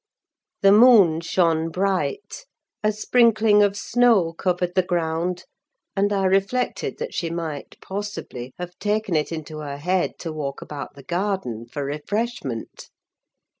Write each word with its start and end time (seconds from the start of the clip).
The 0.63 0.71
moon 0.71 1.21
shone 1.21 1.69
bright; 1.69 2.47
a 2.83 2.91
sprinkling 2.91 3.61
of 3.61 3.77
snow 3.77 4.33
covered 4.33 4.73
the 4.73 4.81
ground, 4.81 5.43
and 5.95 6.11
I 6.11 6.25
reflected 6.25 6.97
that 6.97 7.13
she 7.13 7.29
might, 7.29 7.79
possibly, 7.81 8.51
have 8.57 8.79
taken 8.79 9.15
it 9.15 9.31
into 9.31 9.59
her 9.59 9.77
head 9.77 10.17
to 10.21 10.33
walk 10.33 10.59
about 10.59 10.95
the 10.95 11.03
garden, 11.03 11.67
for 11.67 11.85
refreshment. 11.85 12.89